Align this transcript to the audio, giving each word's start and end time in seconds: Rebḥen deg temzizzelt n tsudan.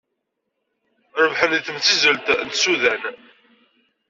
Rebḥen 1.23 1.51
deg 1.55 1.63
temzizzelt 1.65 2.27
n 2.47 2.49
tsudan. 2.49 3.03